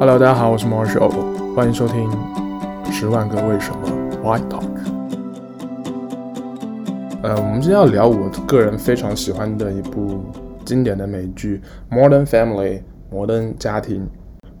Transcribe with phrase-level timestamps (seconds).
[0.00, 2.10] Hello，大家好，我是 Marshall，欢迎收听
[2.90, 3.86] 《十万个为什么》
[4.22, 4.64] Why Talk。
[7.22, 10.24] 呃，我们今天要聊我个人非常喜欢的一部
[10.64, 11.60] 经典的美剧
[11.94, 12.78] 《Modern Family》
[13.10, 14.08] 摩登家庭。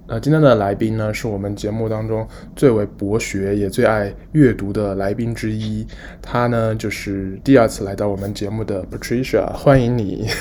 [0.08, 5.86] 呃，今天的来宾呢，是我们节目当中最为博学也最爱阅读的来宾之一。
[6.20, 10.28] 他呢，就是第二次来到我们节目的 Patricia，欢迎你。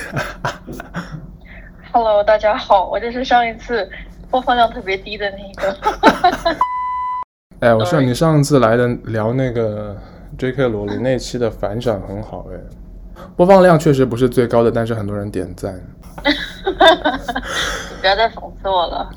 [1.94, 3.90] Hello，大家好，我就是上一次
[4.30, 5.76] 播放量特别低的那个。
[7.62, 9.98] 哎，我说你上次来的聊那个
[10.38, 10.68] J.K.
[10.70, 12.58] 罗琳那期的反响很好，哎，
[13.36, 15.80] 播放量确实不是最高的，但是很多人点赞。
[18.02, 19.10] 不要再讽刺我了。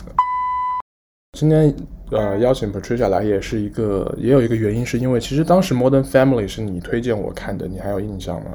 [1.38, 1.74] 今天
[2.10, 8.50] 呃邀请 Patricia 来也是一个，也有一个原因，是因为其实当时 Modern Family 是你推荐我看的，你还有印象吗？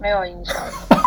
[0.00, 0.56] 没有印象，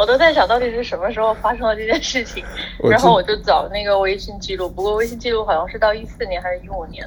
[0.00, 2.42] 我都在想到底是什么时候发生了这件事情，
[2.82, 7.06] 然后我就找那个微信记录，不过微信记录好像是到一四年还是一五年，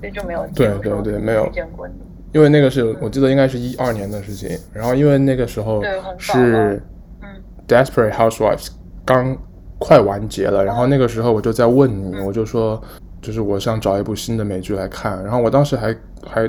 [0.00, 1.94] 所以就没有对对对没有见过你，
[2.32, 5.80] 因为那个是我记得应该是一二年的事情，然后因为那个时候
[6.18, 6.82] 是
[7.22, 7.28] 嗯。
[7.68, 8.68] Desperate Housewives
[9.04, 9.38] 刚。
[9.84, 12.80] 快完结了，然后那个时候我就在问你，我就说，
[13.20, 15.92] 就是我想找一部新的美剧来看，然后我当时还
[16.24, 16.48] 还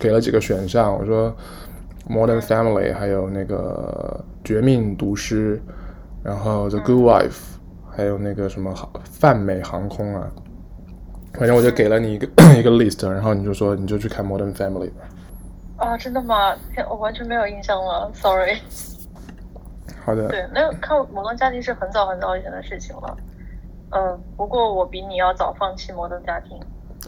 [0.00, 1.30] 给了几个选项，我说
[2.08, 5.56] 《Modern Family》，还有那个《绝命毒师》，
[6.22, 7.30] 然后《The Good Wife》，
[7.90, 8.74] 还有那个什么
[9.04, 10.28] 泛美航空啊，
[11.32, 12.26] 反正我就给了你一个
[12.58, 15.00] 一个 list，然后你就说你就去看《Modern Family》吧。
[15.76, 16.54] 啊，真的吗？
[16.88, 18.58] 我完全没有印象了，sorry。
[20.04, 23.16] 好的，对，那看《摩登家庭》是很早很早以前的事情了，
[23.90, 26.58] 嗯、呃，不过我比你要早放弃《摩登家庭》，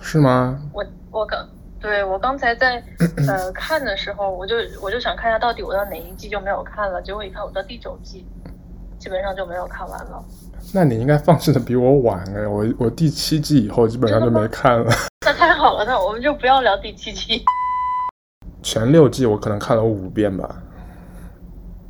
[0.02, 0.58] 是吗？
[0.72, 1.46] 我我刚
[1.80, 2.82] 对我刚才在
[3.28, 8.26] 呃看的时候，我就我就想看一下到底我到哪一季就没有看了，结果一看我到第九季，
[8.98, 10.24] 基本上就没有看完了。
[10.74, 14.90] 那你应该放弃的比我晚哎，我我第七季以后基本上就没看了。
[15.24, 17.44] 那太好了，那我们就不要聊第七季。
[18.62, 20.62] 前六季我可能看了五遍吧。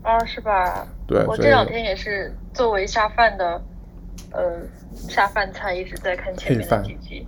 [0.02, 0.86] 啊，是吧？
[1.06, 3.60] 对，我这两天也是作为下饭的，
[4.32, 4.60] 呃，
[5.08, 7.26] 下饭菜一直在看前面的几集。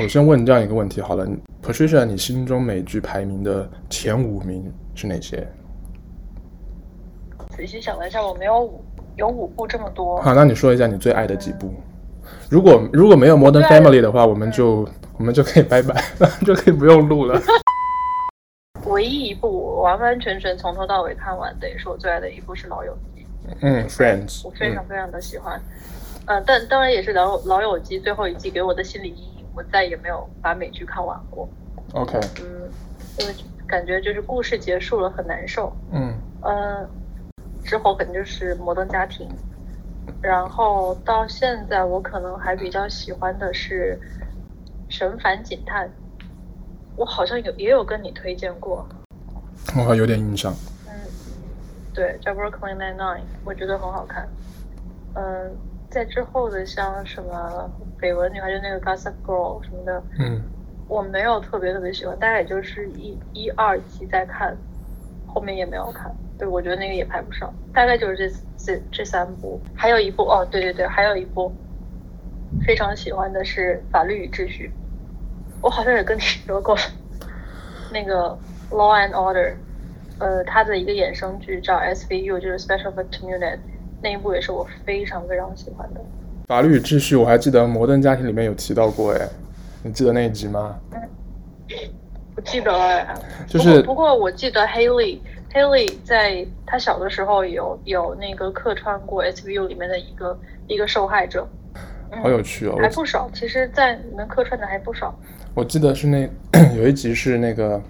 [0.00, 1.26] 我先问你这样一个问题好了
[1.62, 5.46] ，Patricia，你心中美剧排名的前五名是哪些？
[7.56, 8.84] 仔细想了一下，我没有五，
[9.16, 10.20] 有五部这么多。
[10.20, 11.68] 好，那你说一下你最爱的几部？
[11.68, 16.02] 嗯、如果如果没有 Modern Family 的话，我们就我们就可以拜拜，
[16.44, 17.40] 就可以不用录了。
[18.86, 23.22] 唯一一部我完完全全从头到尾看完的，也是我最爱的一部是《老友记》。
[23.60, 25.60] 嗯，Friends，我非常非常的喜欢。
[26.26, 31.48] 嗯、呃，但当然也是老《老老友记》最后一季给我的心理阴影，我再也没有把美剧看完过。
[31.94, 32.18] OK。
[32.40, 32.70] 嗯，
[33.18, 33.34] 因为
[33.66, 35.74] 感觉就是故事结束了很难受。
[35.90, 36.14] 嗯。
[36.40, 36.88] 呃，
[37.62, 39.28] 之后可能就是《摩登家庭》，
[40.20, 43.98] 然后到现在我可能还比较喜欢的是
[44.94, 45.86] 《神烦警探》。
[46.96, 48.86] 我好像有也有跟你推荐过，
[49.76, 50.52] 我还有点印象。
[50.86, 50.92] 嗯，
[51.94, 54.28] 对，叫《Brooklyn Nine-Nine》，我觉得很好看。
[55.14, 55.56] 嗯，
[55.88, 57.70] 在之后的像什么
[58.02, 60.42] 《绯闻女孩》就那个《Gossip Girl》什么的，嗯，
[60.88, 64.56] 我没有特别特别喜欢，大概也就是一一二集在看，
[65.28, 66.12] 后面也没有看。
[66.36, 71.52] 对，我觉得那个也排不上，大概就是这这这三部，还有一部哦，对对对，还有一部
[72.66, 74.68] 非常喜欢的是《法律与秩序》。
[75.62, 76.76] 我好像也跟你说过，
[77.92, 78.36] 那个
[78.74, 79.50] 《Law and Order》，
[80.18, 83.58] 呃，它的一个衍生剧叫 SVU，就是 Special Victim Unit，
[84.02, 86.00] 那一部也是我非常非常喜欢的。
[86.46, 89.28] 法律与秩序，我还记得《摩登家庭》里面有提到过，哎，
[89.82, 90.76] 你记得那一集吗？
[90.92, 91.00] 嗯，
[92.34, 93.14] 不记得了。
[93.46, 101.46] 就是不过，我记得 Haley，Haley 在他小的时候有有那个客串过 SVU 里面的一个一个受害者。
[102.22, 105.18] 好有趣哦，还不少，其实，在里面客串的还不少。
[105.54, 106.28] 我记得是那
[106.76, 107.80] 有一集是那个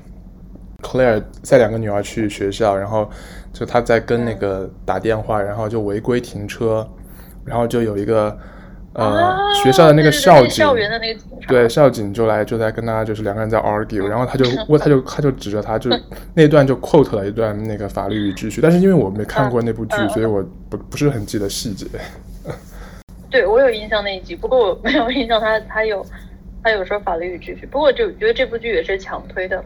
[0.80, 1.20] Claire
[1.50, 3.10] 带两个女儿去学校，然后
[3.52, 6.88] 就她在跟那个打电话，然后就违规停车，
[7.44, 8.36] 然后就有一个
[8.94, 15.90] 呃、啊、学校的那个校警，校园的那个警察，对，校警就来就在跟他就是两个人在 argue，然后他就 问他就他就指着他就
[16.34, 21.86] 那段就 quote 了一段那个法律与秩序，但是因为我没看过那部剧，所以我不不是很记得细节。
[23.30, 26.04] 对，我有印象那一集，不过我没有印象他他有。
[26.64, 29.60] 他有说法律与秩序，不过就觉得这部剧也是强推的，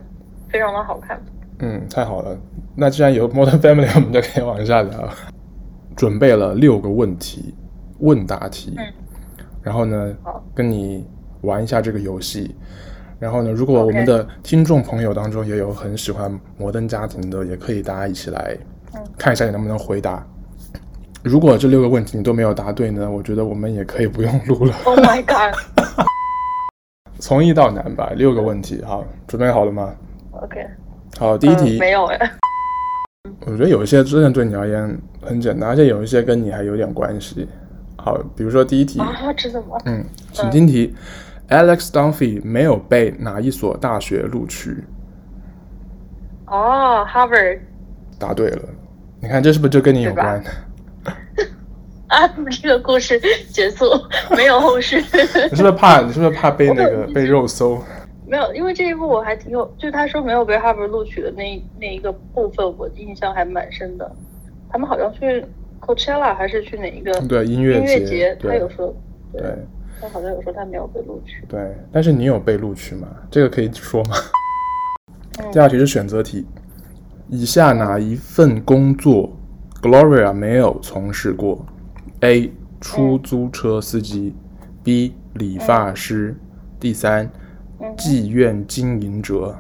[0.49, 1.21] 非常的好看。
[1.59, 2.35] 嗯，太好了。
[2.75, 5.11] 那既然有 Modern Family，我们就可以往下聊。
[5.95, 7.55] 准备了六个问题，
[7.99, 8.75] 问答题。
[8.79, 8.85] 嗯。
[9.63, 10.17] 然后呢，
[10.55, 11.07] 跟你
[11.41, 12.55] 玩一下这个游戏。
[13.19, 18.57] 然后呢，如果我们的听众朋友当中也有很喜欢摩登家庭的，也可以大家一起来
[19.17, 20.25] 看一下你能不能回答。
[21.23, 24.75] 如果这六个问题你都没有答对呢，我觉得我们也可以不用录了。
[24.85, 25.57] Oh my god！
[27.19, 29.95] 从易到难吧，六个问题，好，准备好了吗
[30.33, 30.67] ？OK。
[31.19, 31.73] 好，第一题。
[31.73, 32.33] 呃、没有哎。
[33.47, 37.49] 我觉得有一些真的对你而言很简单，而且有一些跟你还有点关系。
[38.07, 39.01] 好，比如说第一题。
[39.85, 40.95] 嗯，请听题。
[41.49, 44.85] 嗯、Alex Dunphy 没有被哪一所大学录取？
[46.47, 47.59] 哦，Harvard。
[48.17, 48.63] 答对了。
[49.21, 50.41] 你看，这是不是就跟你有关？
[52.07, 52.29] 啊，
[52.63, 53.21] 这个故事
[53.51, 53.87] 结束，
[54.37, 54.99] 没有后续。
[54.99, 56.01] 你是不是怕？
[56.01, 57.83] 你是不是怕被那个被肉搜？
[58.25, 64.09] 没有，因为这一部我还挺有，就他说没有被 Harvard 录取的那那一个部分，我印象还蛮深的。
[64.71, 65.45] 他们好像去
[65.87, 67.13] Coachella 还是去哪一个？
[67.29, 68.37] 对，音乐节。
[68.41, 68.93] 他有说，
[69.33, 69.43] 对，
[70.01, 71.45] 他好像有说他没有被录取。
[71.49, 73.07] 对，但是你有被录取吗？
[73.31, 74.17] 这个可以说吗？
[75.39, 76.45] 嗯、第二题是选择题。
[77.29, 79.33] 以下哪一份工作
[79.81, 81.65] Gloria 没有从事过
[82.21, 82.53] ？A.
[82.81, 85.15] 出租车司机、嗯、B.
[85.35, 86.47] 理发师、嗯、
[86.81, 87.31] 第三，
[87.97, 89.57] 妓院经营者。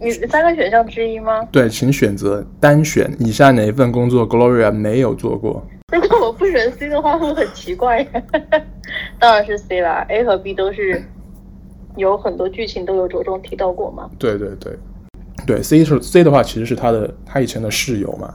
[0.00, 1.46] 你三个选项之一吗？
[1.52, 5.62] 对，请选择单选以下哪一份工作 Gloria 没有做过。
[5.92, 8.02] 如果我不选 C 的话，会很奇怪。
[9.20, 11.02] 当然是 C 啦，A 和 B 都是
[11.96, 14.08] 有很多剧情都有着重提到过嘛。
[14.18, 14.72] 对对对。
[15.46, 18.34] 对，C 是 C 的话，其实是他的他以前的室友嘛。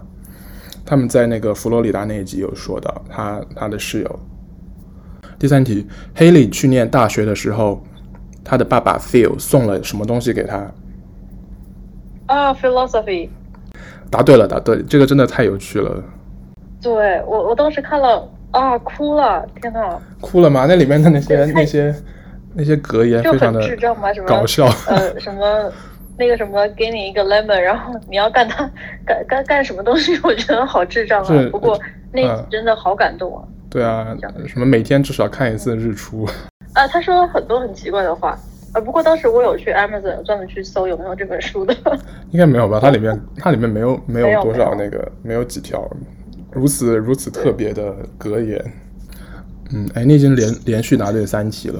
[0.86, 4.20] 他们在那个佛罗里达那一集有说到他他的室友。
[5.40, 7.84] 第三题，Haley 去念大学的时候，
[8.44, 10.72] 他的爸爸 Phil 送了什么东西给他？
[12.28, 13.30] 啊，Philosophy。
[14.10, 16.04] 答对了，答对，这个真的太有趣了。
[16.82, 20.00] 对我，我当时看了啊，哭了，天哪！
[20.22, 20.66] 哭了吗？
[20.68, 21.94] 那里面的那些那些
[22.54, 24.14] 那些格言非常的智障吗？
[24.14, 25.72] 什么搞笑，呃，什么？
[26.18, 28.64] 那个什么，给你一个 lemon，然后你要干他
[29.06, 30.18] 干干干什么东西？
[30.24, 31.50] 我觉得好智障啊！
[31.52, 31.78] 不过
[32.14, 33.44] 那集真的好感动啊！
[33.70, 34.16] 对啊，
[34.48, 36.26] 什么每天至少看一次日出
[36.74, 36.88] 啊？
[36.88, 38.40] 他说了很多很奇怪的话
[38.76, 38.82] 啊！
[38.82, 41.74] 不过当时我有去 Amazon 专门去搜有没有这本书的，
[42.32, 42.78] 应该没有吧？
[42.82, 45.90] 它里面它里面没有没有多少那个没有几条
[46.52, 48.62] 如此如此特别的格言。
[49.74, 51.80] 嗯，哎，你已经连连续答对三题了。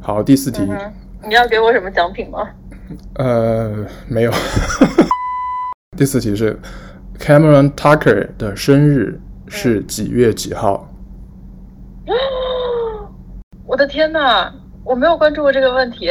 [0.00, 0.92] 好，第四题，嗯，
[1.28, 2.48] 你要给我什么奖品吗？
[3.14, 4.32] 呃，没有。
[5.96, 6.58] 第四题是
[7.18, 10.92] Cameron Tucker 的生日是几月几号？
[13.66, 14.52] 我的天哪，
[14.88, 16.08] 我没有关注过这个问题。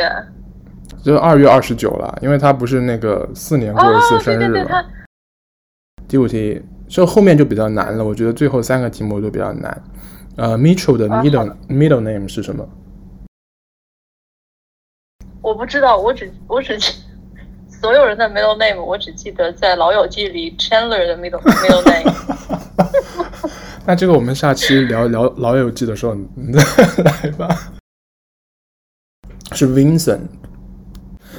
[1.03, 4.85] 就二月二十九了，因为他不是那个四年过一次生日吗？
[6.07, 9.83] 第五题就后面就比较难了，我觉得最后三个题目都比较难。
[10.35, 12.67] 呃，Mitchell 的 middle middle name 是什么？
[15.41, 16.93] 我不知道，我只我只记
[17.67, 22.13] 所有人的 middle name，我只记得在《老友记》里 Chandler 的 middle middle name。
[23.87, 26.61] 那这个我们下期聊聊《老友记》的时候你再
[27.03, 27.47] 来吧。
[29.57, 30.19] 是 Vincent，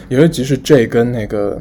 [0.09, 1.61] 有一集是 Jay 跟那个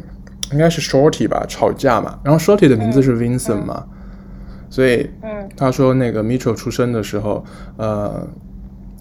[0.52, 7.46] 应该是 Shorty 吧吵架嘛，然后 Shorty 的名字是 Vincent 嘛，嗯嗯、所以嗯，他说那个 Mitchell 出生的时候，
[7.78, 8.28] 呃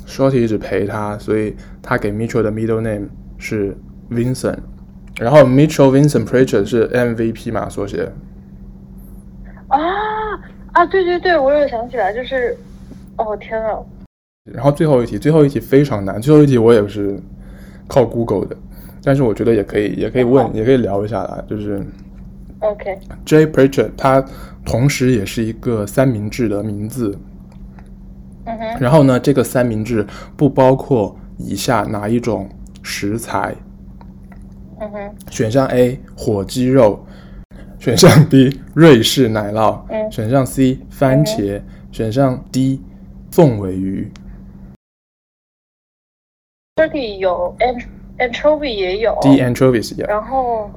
[0.07, 3.09] ，Shorty 一直陪他，所以他给 Mitchell 的 middle name。
[3.39, 3.77] 是
[4.11, 4.57] Vincent，
[5.21, 8.11] 然后 Mitchell Vincent Pritchard 是 MVP 嘛缩写。
[9.69, 9.79] 啊
[10.73, 12.57] 啊对对对，我有想起来，就是
[13.19, 13.77] 哦天啊。
[14.51, 17.21] 然后最后一题，最后一题非常难，最后一题我也是
[17.87, 18.57] 靠 Google 的，
[19.03, 21.81] 但是我觉得也可以，也可以问，也可以聊一下啦，就是
[22.61, 22.99] OK。
[23.25, 24.25] Jay Pritchard 他
[24.65, 27.17] 同时也是一个三明治的名字。
[28.45, 28.81] 嗯哼。
[28.81, 32.49] 然后呢，这个三明治不包括以下哪一种？
[32.89, 33.53] 食材，
[34.79, 37.05] 嗯哼，选项 A 火鸡肉，
[37.81, 42.81] 选项 B 瑞士奶酪，嗯，选项 C 番茄，嗯、选项 D
[43.33, 44.09] 凤尾鱼。
[46.81, 47.57] Turkey 有
[48.19, 50.71] anchovy 也有，D anchovies 有，然后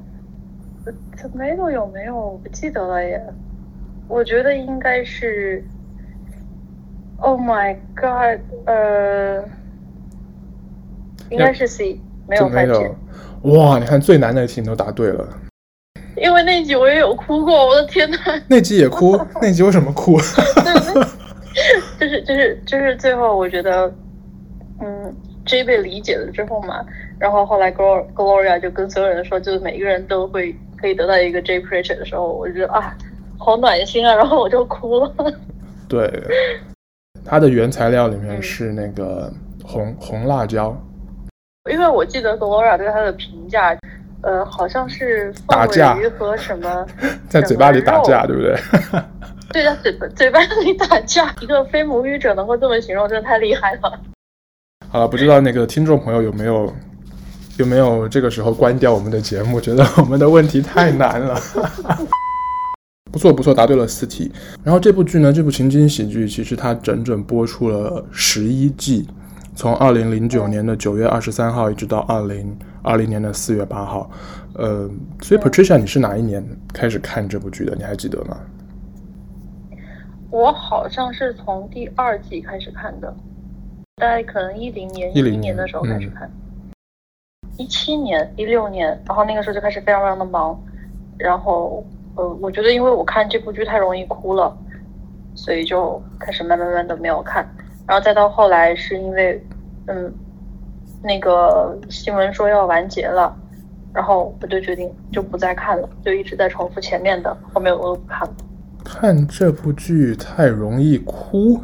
[1.17, 2.15] tomato 有没有？
[2.15, 3.21] 我不记得了耶。
[4.07, 5.61] 我觉得应该是
[7.17, 9.43] ，Oh my God，呃。
[11.29, 12.91] 应该是 C，没有番茄。
[13.41, 15.27] 哇，你看最难的题你都答对了。
[16.15, 18.17] 因为那集我也有哭过，我的天呐。
[18.47, 19.19] 那集也哭？
[19.41, 20.17] 那集为什么哭？
[21.99, 23.93] 就是就是就是最后我觉得，
[24.81, 25.13] 嗯
[25.49, 26.85] ，J 被理解了之后嘛，
[27.19, 32.95] 然后后来 Gloria 就跟所有人说，就是每一个人都会可以得到一个 J Pritchard 的时候，我就觉得啊，
[33.39, 35.13] 好暖心啊，然后我就哭了。
[35.89, 36.07] 对，
[37.25, 40.75] 它的原材料里面是那个红、嗯、红辣椒。
[41.71, 43.75] 因为我记得 Gloria 对它的评价，
[44.21, 46.85] 呃，好像是打架鱼和什么，
[47.27, 48.55] 在嘴巴里打架，对不对？
[49.51, 53.99] 对在嘴巴嘴巴里打架，一个非母语者能够这么形容，真的太厉害了。
[54.91, 56.73] 好了，不知道那个听众朋友有没有
[57.57, 61.39] 有没有这个时候关掉我们的节目，觉得我们的问题太难了。
[63.11, 64.31] 不错不错，答对了四题。
[64.63, 69.07] 然后这部剧呢，这部情景喜剧其实它整整播出了十一季，
[69.55, 74.09] 从二零零九年的九月二十三号一直到二零二零年的四月八号。
[74.55, 74.89] 呃，
[75.21, 76.43] 所以 Patricia，你是哪一年
[76.73, 77.75] 开始看这部剧的？
[77.75, 78.37] 你还记得吗？
[80.31, 83.15] 我好像是从第二季开始看的，
[83.99, 86.31] 大概可能一零年、一零年的时候开始看，
[87.57, 90.59] 一七年、一六年，然后那个时候就开始非常非常的忙，
[91.17, 91.85] 然后。
[92.15, 94.53] 呃，我觉得因为我看这部剧太容易哭了，
[95.35, 97.47] 所以就开始慢慢慢的没有看，
[97.87, 99.41] 然后再到后来是因为，
[99.85, 100.11] 嗯，
[101.01, 103.33] 那个新闻说要完结了，
[103.93, 108.33] 然后我就决定就不再看了，就一直在重复前面的，后面我都不看了。
[108.83, 111.61] 看这部剧太容易哭，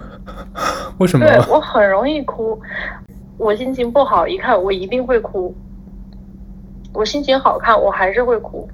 [1.00, 1.26] 为什么？
[1.26, 2.60] 对，我很容易哭，
[3.38, 5.54] 我心情不好一看我一定会哭，
[6.94, 8.68] 我心情好看我还是会哭。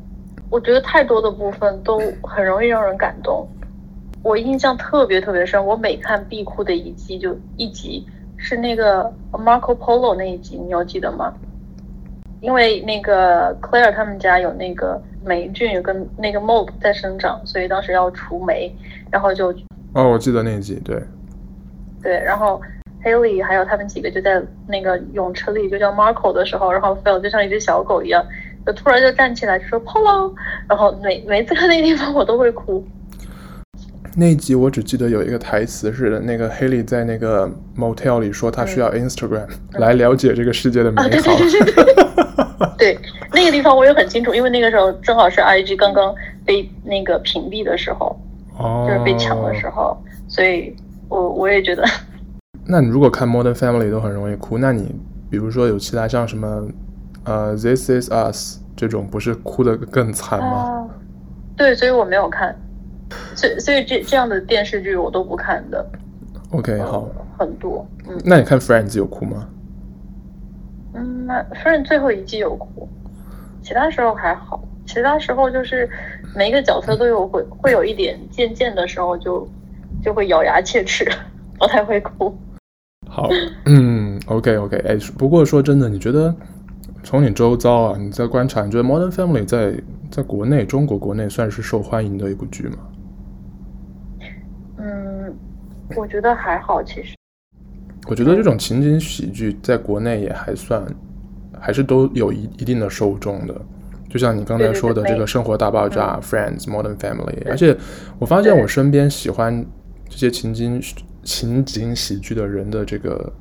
[0.50, 3.48] 我觉得太多的部分都很容易让人感动，
[4.22, 5.66] 我印象特别特别深。
[5.66, 8.06] 我每看必哭的一集就一集
[8.38, 11.34] 是那个 Marco Polo 那一集，你有记得吗？
[12.42, 18.76] 因为那个 Claire 他们家有那个霉菌有跟那个 mold 在生长，所以当时要除霉，
[19.10, 19.54] 然后就
[19.94, 21.02] 哦，我记得那一集，对
[22.02, 22.62] 对，然后
[23.04, 28.26] Haley 还有他们几个就在那个泳池里就叫 Marco 的时候，然后 Phil 就像一只小狗一样。
[28.64, 30.32] 就突然就站起来就说 Polo，
[30.70, 32.86] 然后每每次看那个地方我都会哭。
[34.16, 41.10] 那一集我只记得有一个台词是那个 Haley 在那个 motel 里说他需要 Instagram、嗯、来了解这个世界的美好。
[41.10, 41.94] 对对对对
[42.78, 43.00] 对， 对，
[43.34, 46.14] 那个地方我也很清楚，因为那个时候正好是 IG 刚刚
[46.46, 48.16] 被那个屏蔽的时候，
[48.60, 50.76] 哦，就是被抢的时候，所以
[51.12, 51.84] 我我也觉得。
[52.66, 54.96] 那你如果看 Modern Family 都很容易哭，那你
[55.30, 56.68] 比如说有其他像什么？
[57.24, 60.90] 呃、uh，This Is Us 这种不是哭的更惨吗？Uh,
[61.56, 62.56] 对，所以我没有看，
[63.36, 65.86] 所以所以这这样的电视剧我都不看的。
[66.52, 67.86] OK，好，很多。
[68.10, 69.48] 嗯，那你看 Friends 有哭吗？
[70.96, 72.90] 嗯，那 Friends 最后一季有哭，
[73.62, 75.88] 其他时候还好，其他时候就是
[76.36, 79.48] 每一个角色都有会会有一点渐渐的时候就
[80.02, 81.10] 就会咬牙切齿，
[81.60, 82.36] 不太会哭。
[83.08, 83.30] 好，
[83.66, 86.34] 嗯，OK OK，哎，不过说真的，你觉得？
[87.04, 89.74] 从你周遭啊，你在观察，你觉得《Modern Family》在
[90.12, 92.78] 在国内，中国国内算是受欢迎的一部剧吗？
[94.78, 95.36] 嗯，
[95.96, 97.16] 我觉得还好，其实。
[98.08, 100.86] 我觉得这种情景喜剧在国内也还算，
[101.60, 103.62] 还是都有一一定的受众的。
[104.08, 107.76] 就像你刚才说的，这个《生活大爆炸》嗯、Friends、Modern Family，而且
[108.20, 109.66] 我发现我身边喜欢
[110.12, 110.80] 这些情景
[111.24, 113.34] 情景喜剧的人的这个。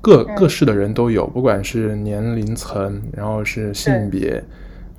[0.00, 4.44] 各各式的人都有，不管是年龄层，然后是性别，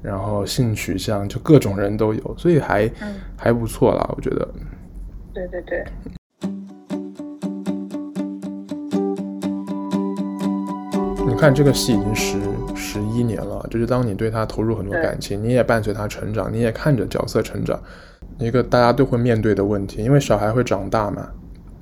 [0.01, 4.49] 然后性取向，就各种人都有，所以还、嗯、还不错啦，我觉得。
[5.31, 5.85] 对对对。
[11.27, 12.39] 你看这个戏已经十
[12.75, 17.79] 十一年了，就是当你对他投入很多感情，你也伴随他成长，你也看着角色成长，
[18.37, 21.27] 一个大家都会面对的问题，因为小孩会长大嘛，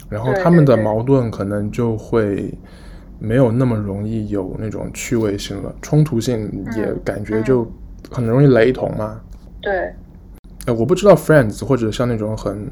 [0.10, 2.54] 然后他们的矛盾可能就会。
[3.20, 7.66] 没有那么容易有那种趣味性了，冲突性也感觉就
[8.12, 9.22] 很容易雷同嘛。
[9.62, 9.72] 对，
[10.66, 12.70] 哎，我不知道 Friends 或者像那种很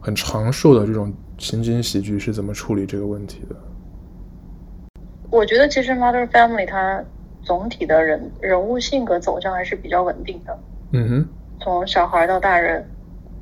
[0.00, 3.54] 很长寿的这种情景喜剧是怎么处理这个问题的。
[5.30, 7.04] 我觉得其实 Mother Family 它
[7.42, 10.58] 总体的人人物性格走向还是比较稳定的。
[10.92, 11.28] 嗯哼，
[11.60, 12.88] 从小孩到大人，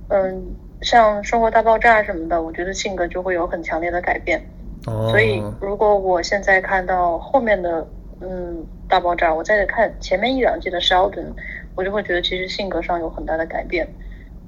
[0.08, 4.40] 嗯，像生活大爆炸什么的，我觉得性格就会有很强烈的改变。
[4.86, 7.86] 哦所以，如果我现在看到后面的
[8.20, 11.26] 嗯大爆炸，我再看前面一两季的 Sheldon，
[11.74, 13.86] 我就会觉得其实性格上有很大的改变。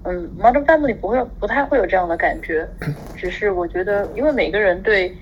[0.04, 2.66] 嗯，Modern Family 不会不太会有这样的感觉，
[3.16, 5.14] 只是我觉得，因为每个人对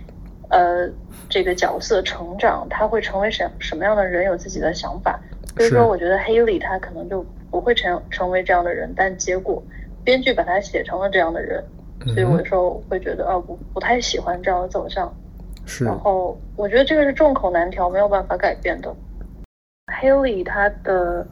[0.51, 0.89] 呃
[1.29, 5.19] 这个角色成长，他会成为什什么样的人有自己的想法。
[5.57, 9.61] 所以说，我觉得 Haley 他可能就不会成成为这样的人，但结果
[10.09, 11.63] 编剧把他写成了这样的人。
[12.07, 15.15] 所以我有时候会觉得，啊，不不太喜欢这样的走向。
[15.67, 15.85] 是。
[15.85, 18.91] 然后我觉得这个是众口难调，没有办法改变的。
[20.01, 21.27] Haley 他的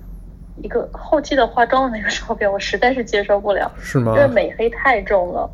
[0.60, 3.72] 一个后期的化妆的那个照片，我实在是接受不了。
[3.78, 4.12] 是吗？
[4.14, 5.48] 因为美黑太重了。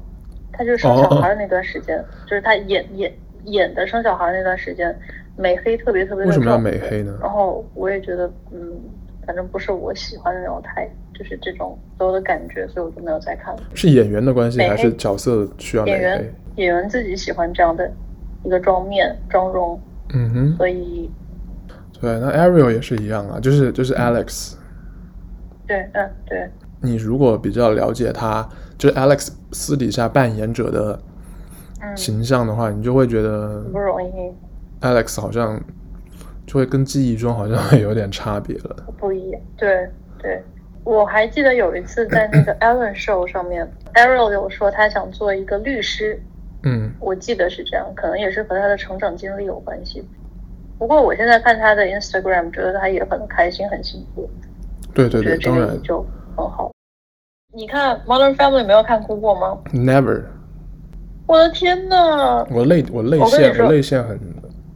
[0.52, 3.12] 他就是生小孩的那段时间，哦、就是他演演
[3.45, 4.99] 演的生小孩那段时间，
[5.37, 6.41] 美黑特别特别的重。
[6.41, 7.17] 为什么要美黑呢？
[7.23, 8.61] 然后我也觉得，嗯，
[9.26, 13.62] 反正不是我喜欢的那种太，就是这种所有的感觉，所以我就没有再看了。
[13.75, 16.35] 是演员的关系，还是角色需要演员？
[16.57, 17.91] 演员自己喜欢这样的
[18.43, 19.81] 一个妆面妆容。
[20.12, 20.57] 嗯哼。
[20.57, 21.11] 所以，
[22.00, 24.55] 对，那 Ariel 也是一样啊，就是就是 Alex。
[25.67, 26.50] 对，嗯，对。
[26.81, 30.99] 你如果比较了解他，就是 Alex 私底下扮演者的
[31.95, 34.33] 形象的话，嗯、你就会觉得不容易。
[34.81, 35.62] Alex 好像。
[36.46, 39.40] 就会跟记忆中好像会有点差别了，不一样。
[39.56, 40.42] 对对，
[40.84, 46.20] 我还记得有一次在那个 Ellen Show 上面，Ariel 有说他想做一个律师。
[46.64, 50.04] 嗯，我记得是这样，可能也是和他的成长经历有关系。
[50.78, 54.28] 不过我现在看他的 Instagram，觉得他也很开心，很幸福。
[54.94, 56.04] 对对对，当然就
[56.37, 56.70] 很好。
[57.54, 60.22] 你看 Modern Family 没有看哭过吗？Never。
[61.26, 64.18] 我的天呐，我泪我泪腺我泪腺很。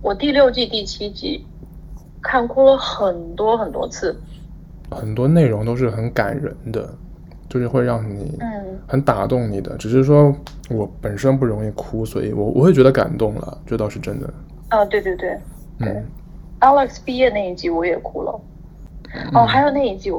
[0.02, 1.44] 我第六季第七集。
[2.26, 4.14] 看哭了很多很多次，
[4.90, 6.92] 很多内容都是很感人的，
[7.48, 8.48] 就是会让你嗯
[8.88, 9.76] 很打动你的。
[9.76, 10.34] 嗯、只是说
[10.68, 14.28] 我本身不容易哭，所以我我会觉得感动了，这倒是真的。
[14.70, 15.38] 啊，对对对，
[15.78, 16.04] 对、嗯、
[16.58, 18.32] Alex 毕业那一集我也哭了。
[19.32, 20.10] 哦，嗯、还有那一集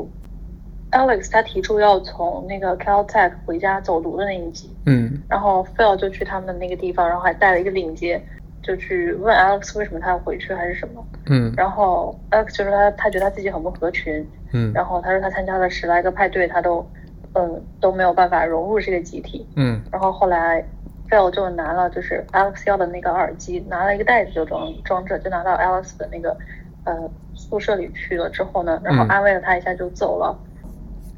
[0.91, 8.21] ，Alex 他提出要从那个 Caltech 回家走读的那一集，嗯，然后 Phil 就去他们那个地方，然后还带了一个领结。
[8.67, 16.85] 就去问 Alex 为什么他要回去还是什么，嗯，然后 Alex 就说他他觉得他自己很不合群，嗯，然后他说他参加了十来个派对，他都，
[17.33, 20.61] 嗯，都没有办法融入这个集体，嗯，然后后来
[21.09, 26.35] Phil 就拿了就是 Alex 要的那个耳机，拿了一个袋子就装装着，就拿到 Alex 的那个
[26.83, 30.37] 呃宿舍里去了之后呢，然后安慰了他一下就走了。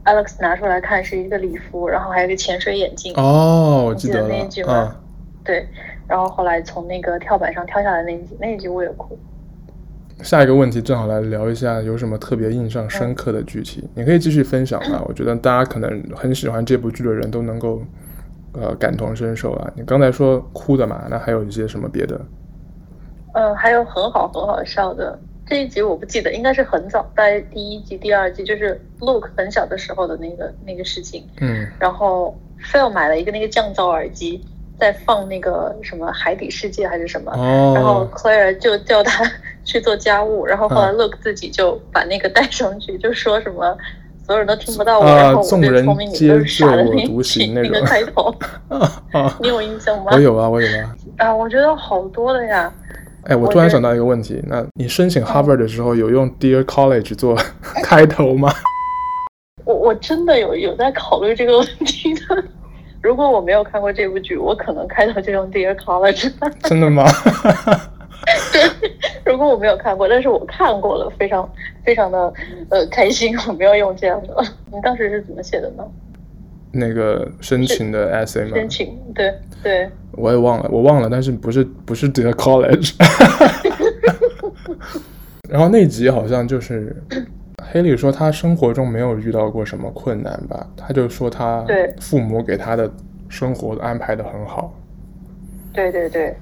[0.05, 3.11] 嗯、Alex 拿出来看是一个礼服，然后还有一个潜水眼镜。
[3.15, 4.73] 哦，我记得那一句吗？
[4.73, 4.95] 啊、
[5.43, 5.67] 对。
[6.09, 9.17] 然后后来从那个跳板上跳下来那一集，那一集我也哭。
[10.23, 13.83] 下一个问题正好来聊一下，有什么特别印象深刻的剧情？
[13.83, 15.01] 嗯、你可以继续分享啊。
[15.07, 17.81] 我觉得大家可能很喜欢这部剧的人都能够，
[18.53, 19.71] 呃，感同身受啊。
[19.75, 22.19] 你刚才说哭的嘛，那还有一些什么别的？
[23.33, 31.23] 嗯，还有很好很好笑的这一集我不记得，应该是很早，在第一集、第二季，就是 Luke 很小的时候的那个那个事情。
[31.39, 31.67] 嗯。
[31.79, 34.43] 然后 Phil 买了一个那个降噪耳机。
[34.79, 37.75] 在放那个什么海底世界还是什么，oh.
[37.77, 39.23] 然后 Claire 就叫他
[39.65, 43.01] 去做家务，然后后来 Look 自己就把那个带上去，uh.
[43.01, 43.77] 就说什么
[44.25, 48.33] 所有人都听不到我，uh, 然后我最聪明，你都是傻的那那个开头
[49.41, 50.11] 你有印象吗？
[50.13, 50.95] 我有啊，我有啊。
[51.17, 52.71] 啊，我觉得好多的呀。
[53.25, 57.37] 哎，我突然想到一个问题，那你申请 Harvard 的时候有用 Dear College 做
[57.83, 58.49] 开头吗？
[59.65, 62.43] 我我真的有有在考虑这个问题的。
[63.01, 66.31] 如果我没有看过这部剧，我可能开头就用 Dear College。
[66.63, 67.05] 真的吗？
[68.51, 68.91] 对，
[69.25, 71.49] 如果我没有看过，但是我看过了，非常
[71.85, 72.33] 非常的
[72.69, 73.33] 呃开心。
[73.47, 74.35] 我没有用这样的。
[74.71, 75.83] 你当时是怎么写的呢？
[76.71, 78.51] 那个申请的 essay 吗？
[78.55, 79.33] 申请，对
[79.63, 79.89] 对。
[80.11, 82.93] 我也忘了，我忘了，但是不是不是 Dear College。
[85.49, 86.95] 然后那集好像就是。
[87.71, 90.67] 黑莉说，他生活中没有遇到过什么困难吧？
[90.75, 91.63] 他就说他
[91.99, 92.91] 父母给他的
[93.27, 94.73] 生活安排的很好。
[95.71, 96.35] 对对对。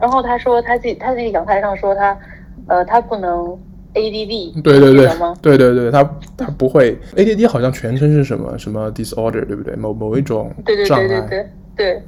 [0.00, 2.18] 然后他说他自己他自己讲台上说他，
[2.66, 3.56] 呃，他不能
[3.94, 4.60] ADD。
[4.62, 5.08] 对对对。
[5.40, 6.02] 对对对，他
[6.36, 9.76] 他不会 ADD，好像全称是什么什么 disorder，对不对？
[9.76, 10.52] 某某一种
[10.88, 11.06] 障碍。
[11.06, 12.02] 对对对对对对。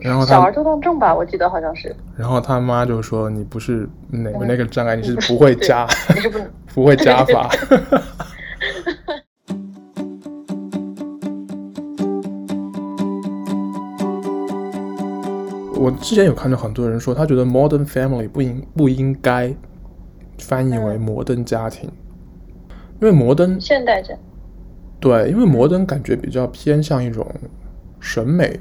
[0.00, 1.94] 然后小儿多动症吧，我记得好像是。
[2.16, 6.38] 然后他妈就说：“你不是哪个那个障碍，你是不会 加，你是不
[6.74, 7.50] 不会加法。
[15.80, 19.54] ”我之前有看到很多人说，他觉得 Modern Family 不应不应该
[20.38, 21.90] 翻译为摩登家庭，
[22.68, 24.18] 嗯、因为摩登现代人。
[25.00, 27.26] 对，因为摩登感觉比较偏向一种
[28.00, 28.58] 审美。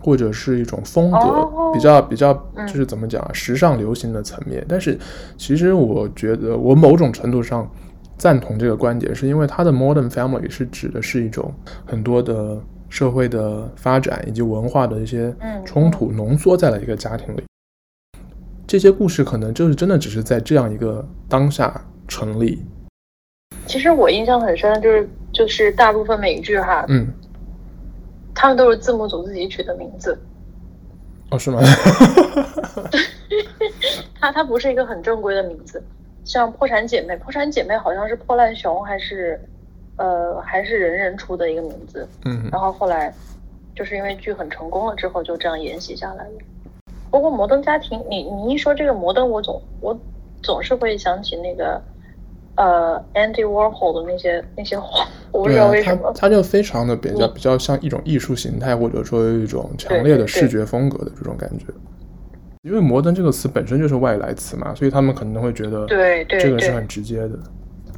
[0.00, 2.32] 或者是一种风格，比较比较
[2.66, 4.64] 就是怎么讲啊，时尚流行的层面。
[4.68, 4.98] 但是
[5.36, 7.70] 其实我觉得，我某种程度上
[8.16, 11.52] 赞同这个观点，是因为它的 modern family 是指的是一种
[11.84, 12.58] 很多的
[12.88, 15.34] 社会的发展以及文化的一些
[15.64, 17.42] 冲突浓缩在了一个家庭里。
[18.66, 22.62] 这些故事可能就是真的只是在这样一个当下成立。
[23.66, 27.06] 其实我印象很深，就是就是大部分美剧哈，嗯。
[28.40, 30.18] 他们都是字幕组自己取的名字，
[31.30, 31.60] 哦，是吗？
[32.90, 32.98] 对，
[34.18, 35.82] 他他不是一个很正规的名字，
[36.24, 39.38] 像破产姐妹，破产姐妹好像是破烂熊还是
[39.98, 43.12] 呃还是人人出的一个名字，嗯，然后后来
[43.76, 46.30] 就是因为剧很成功了之后就这样沿袭下来了。
[47.10, 49.94] 不过摩登家庭，你你一说这个摩登，我总我
[50.42, 51.78] 总是会想起那个
[52.56, 61.66] 呃 Andy Warhol 的那些那些画，我不知道为什么，他他就非常的比较比较像一种艺术形态，或者说有一种强烈的视觉风格的这种感觉。
[62.62, 67.38] 因为摩登这个词本身就是外来词嘛，所以他们可能会觉得对对这个是很直接的。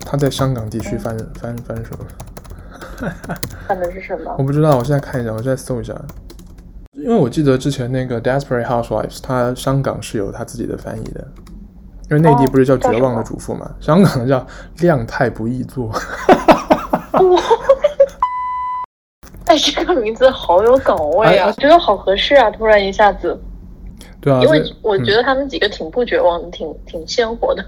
[0.05, 3.09] 他在香港地区翻翻翻什么？
[3.67, 4.35] 翻的是什么？
[4.39, 5.95] 我不知道，我现在看一下，我现在搜一下。
[6.93, 11.27] 因为我记得之前那个《Desperate Housewives》，它香港是有它自己的翻译的。
[12.11, 14.39] 因为内地不是叫《绝望的主妇》嘛，香港的叫
[14.83, 15.91] 《量太不易做》。
[19.47, 21.49] 哎，这个名字好有港味啊！
[21.49, 22.51] 我觉得好合适啊！
[22.51, 23.39] 突然一下子。
[24.21, 27.65] 对啊，因为我觉得他们几个挺不绝望的，嗯、挺挺鲜活的。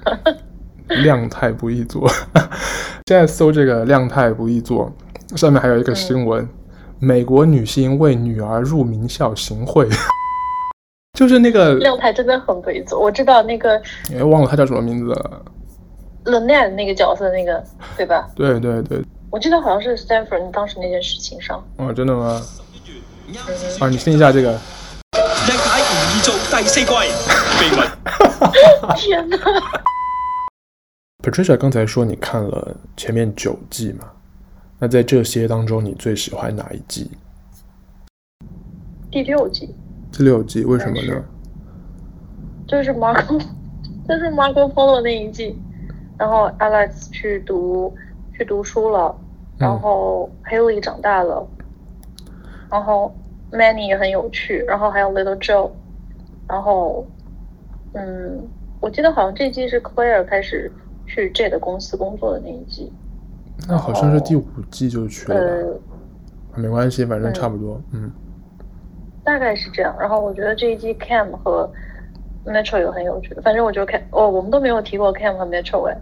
[1.02, 2.08] 量太不易做，
[3.08, 4.90] 现在搜这个“量太不易做”，
[5.34, 6.48] 上面还有一个新闻：嗯、
[7.00, 9.88] 美国女星为女儿入名校行贿，
[11.18, 13.00] 就是那个亮太真的很不易做。
[13.00, 13.80] 我知道那个，
[14.14, 15.42] 哎，忘了他叫什么名字了。
[16.26, 17.62] Lynette 那个角色，那个
[17.96, 18.28] 对吧？
[18.36, 19.02] 对对对，
[19.34, 21.60] 我记得好像是 Stanford 当时那件事情上。
[21.78, 22.40] 哦，真的吗？
[23.26, 23.34] 嗯、
[23.80, 24.56] 啊，你听一下这个。
[26.22, 27.82] 做第四季秘密。
[28.94, 29.36] 天哪
[31.20, 34.08] ！Patricia 刚才说你看了前面九季嘛？
[34.78, 37.10] 那在这些当中，你最喜欢哪一季？
[39.10, 39.74] 第六季。
[40.12, 41.24] 第六季为什么呢？
[42.68, 43.36] 就是 Marco，
[44.08, 45.60] 就是 Marco Polo 那一季，
[46.16, 47.92] 然后 Alex 去读
[48.32, 49.14] 去读书了，
[49.58, 51.46] 然后 Haley 长大了，
[52.26, 52.34] 嗯、
[52.70, 53.14] 然后
[53.52, 55.70] Manny 也很有趣，然后还有 Little Joe。
[56.46, 57.06] 然后，
[57.94, 58.46] 嗯，
[58.80, 60.70] 我记得好像这季是 Claire 开始
[61.06, 62.92] 去 J 的公司工作的那一季。
[63.66, 65.40] 那好像是第五季就去了吧？
[66.54, 68.02] 呃，没关系，反正差不多，嗯。
[68.04, 68.12] 嗯，
[69.24, 69.96] 大概是这样。
[69.98, 71.70] 然后我觉得这一季 Cam 和
[72.44, 73.34] Metro 也很有趣。
[73.42, 75.96] 反正我觉得 Cam，哦，我们都没有提过 Cam 和 Metro 哎。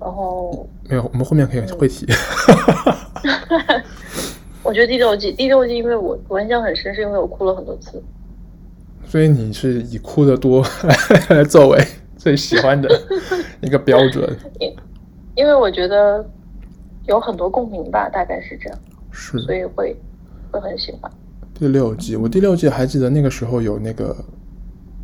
[0.00, 2.06] 然后没有，我们后面可以会提。
[4.62, 8.02] 我觉得第六季，第六季因为我我印象很深，是因为我哭了很多次。
[9.06, 10.66] 所以你是以哭的多
[11.28, 12.88] 来 作为最喜欢的
[13.60, 14.74] 一个标准，因
[15.36, 16.24] 因为我觉得
[17.06, 18.78] 有很多共鸣吧，大概是这样，
[19.12, 19.94] 是，所以会
[20.50, 21.12] 会很喜欢。
[21.52, 24.16] 第六季，我第六季还记得那个时候有那个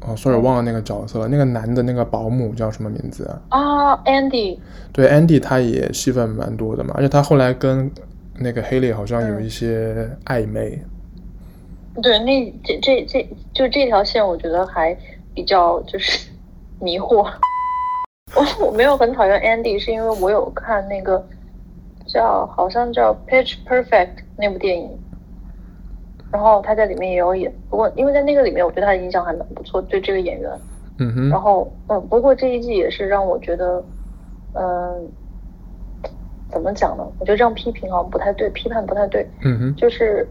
[0.07, 3.43] 哦，sorry，忘了那个角色了，那个男的那个保姆叫什么名字啊？
[3.51, 4.59] 啊，Andy。
[4.93, 7.91] 对，Andy 他也戏份蛮多的嘛，而且他后来跟
[8.39, 10.83] 那个 Haley 好像有一些暧昧。
[11.97, 14.97] 嗯对，那这这这就这条线，我觉得还
[15.35, 16.31] 比较就是
[16.81, 17.29] 迷惑。
[18.35, 21.23] 我我没有很讨厌 Andy，是因为我有看那个
[22.07, 24.89] 叫好像叫 Pitch Perfect 那部电影，
[26.33, 27.53] 然后他在里面也有演。
[27.69, 30.51] 不过因为在那个里面，我对他的印象还蛮不错，对这个演员。
[30.99, 31.29] 嗯哼。
[31.29, 33.85] 然后嗯，不过这一季也是让我觉得，
[34.55, 35.09] 嗯，
[36.51, 37.05] 怎么讲呢？
[37.19, 39.29] 我觉得这样批评好像不太对，批判不太对。
[39.45, 39.77] 嗯哼。
[39.77, 40.27] 就是。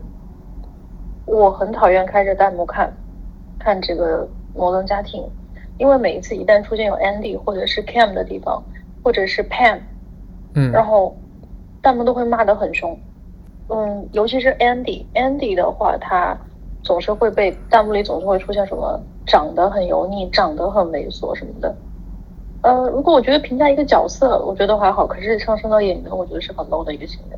[1.31, 2.91] 我很讨厌开着弹幕看，
[3.59, 5.23] 看这个摩登家庭，
[5.77, 8.63] 因为每一次一旦出现有 Andy 或者是 Cam 的地方，
[9.03, 9.77] 或者是 Pam，
[10.55, 11.15] 嗯，然后
[11.83, 12.99] 弹幕都会骂得很凶，
[13.69, 16.37] 嗯，尤其是 Andy，Andy 的话，他
[16.83, 21.75] 总是会被弹幕里总是会出现什么长得很油腻、长得很猥琐什么的。
[22.61, 27.37] 呃，如果我觉得评价一个角色，我觉得还好，可是上升到演员，我觉得是很 low 的一个行为。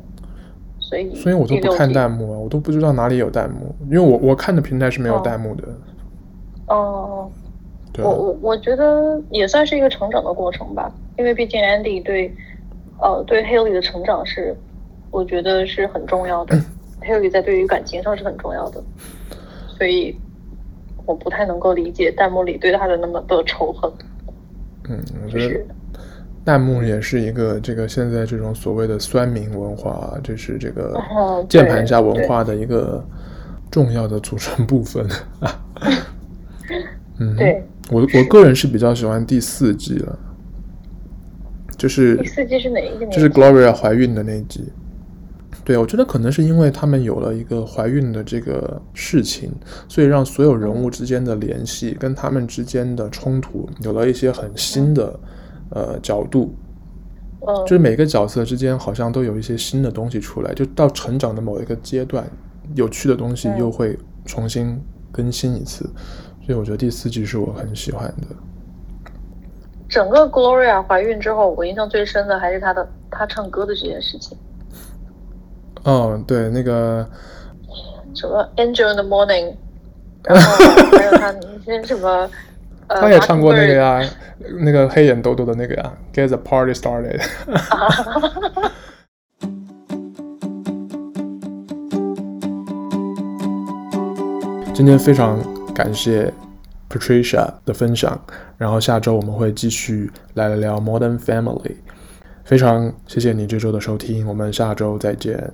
[0.80, 5.64] 所以，所以我都不看弹幕啊，我都不知道哪里有弹幕，因为我我看的平台是没有弹幕的。
[6.66, 7.30] 哦，
[7.92, 12.34] 对，我我我觉得也算是一个成长的过程吧，因为毕竟 Andy 对，
[13.00, 14.56] 呃，对 Haley 的成长是，
[15.12, 16.60] 我觉得是很重要的。
[17.02, 18.82] Haley 在对于感情上是很重要的，
[19.76, 20.16] 所以
[21.04, 23.92] 我不太能够理解弹幕里对他的那么多仇恨。
[24.88, 25.48] 嗯，我觉得。
[25.48, 25.66] 就是
[26.44, 31.00] 弹幕也是一个这个现在这种所谓的酸民文化，就是这个
[31.48, 33.04] 键盘侠文化的一个
[33.70, 35.06] 重要的组成部分。
[37.20, 40.18] 嗯，对，我我个人是比较喜欢第四季了，
[41.76, 43.06] 就是第四季是哪一个？
[43.06, 44.64] 就是 Gloria 怀孕的那一季。
[45.64, 49.50] 对，我觉得可能是因为他们有了一个怀孕的这个事情，
[49.88, 55.18] 所以让所有人物之间的联系跟他们之间的冲突有了一些很新的。
[55.74, 56.54] 呃，角度，
[57.40, 62.30] 嗯，就是每个角色之间好像都有一些新的东西出来，就到成长的某一个阶段，
[62.74, 64.78] 有趣的东西又会重新
[65.10, 65.86] 更新一次，
[66.44, 68.36] 所以我觉得第四季是我很喜欢的。
[69.88, 74.36] 整个 Gloria 怀孕之后，我印象最深的还是她的她唱歌的这件事情。
[75.84, 77.06] 哦，对，那个
[78.14, 79.54] 什么 Angel in the Morning，
[80.24, 80.56] 然后
[80.96, 82.30] 还有他那些什么。
[82.88, 84.02] 他也唱过那个呀，
[84.60, 87.22] 那个黑眼豆豆的那个呀，Get the party started。
[94.74, 95.38] 今天非常
[95.72, 96.30] 感谢
[96.90, 98.20] Patricia 的分享，
[98.58, 101.76] 然后下周我们会继续来聊 Modern Family。
[102.44, 105.52] 非常谢谢你这周的收听，我们下周再见。